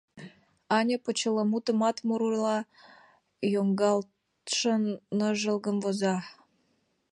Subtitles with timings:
[0.77, 2.57] Аня почеламутымат мурыла
[3.53, 4.83] йоҥгалтшын,
[5.17, 6.15] ныжылгым воза.